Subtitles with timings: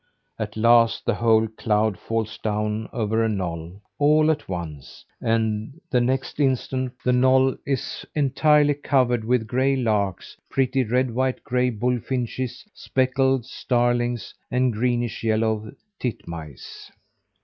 [0.39, 6.01] At last the whole cloud falls down over a knoll all at once and the
[6.01, 12.65] next instant the knoll is entirely covered with gray larks, pretty red white gray bulfinches,
[12.73, 15.69] speckled starlings and greenish yellow
[15.99, 16.89] titmice.